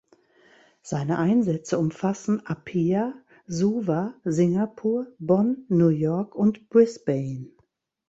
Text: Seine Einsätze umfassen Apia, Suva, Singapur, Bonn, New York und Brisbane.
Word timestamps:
Seine 0.81 1.19
Einsätze 1.19 1.77
umfassen 1.77 2.43
Apia, 2.47 3.13
Suva, 3.45 4.15
Singapur, 4.23 5.05
Bonn, 5.19 5.67
New 5.69 5.89
York 5.89 6.33
und 6.33 6.69
Brisbane. 6.71 7.51